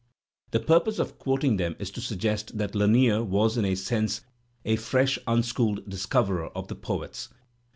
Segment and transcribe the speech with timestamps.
[0.49, 4.21] The purpose of quoting them is to suggest that Lanier was in a sense
[4.65, 7.29] a fresh unschooled discoverer of the poets.